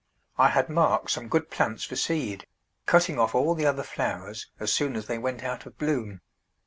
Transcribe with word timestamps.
I 0.39 0.47
had 0.47 0.67
marked 0.67 1.11
some 1.11 1.27
good 1.29 1.51
plants 1.51 1.83
for 1.83 1.95
seed, 1.95 2.47
cutting 2.87 3.19
off 3.19 3.35
all 3.35 3.53
the 3.53 3.67
other 3.67 3.83
flowers 3.83 4.49
as 4.59 4.73
soon 4.73 4.95
as 4.95 5.05
they 5.05 5.19
went 5.19 5.43
out 5.43 5.67
of 5.67 5.77
bloom. 5.77 6.21